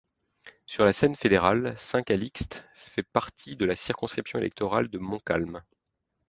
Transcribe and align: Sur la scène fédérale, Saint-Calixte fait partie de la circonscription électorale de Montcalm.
Sur 0.65 0.83
la 0.83 0.93
scène 0.93 1.15
fédérale, 1.15 1.75
Saint-Calixte 1.77 2.65
fait 2.73 3.03
partie 3.03 3.55
de 3.55 3.65
la 3.65 3.75
circonscription 3.75 4.39
électorale 4.39 4.87
de 4.87 4.97
Montcalm. 4.97 5.61